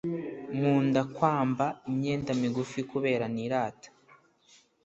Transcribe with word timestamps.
Nkunda 0.55 1.01
kwamba 1.15 1.65
imyenda 1.89 2.31
migufi 2.41 2.79
kubera 2.91 3.25
nirata 3.33 3.89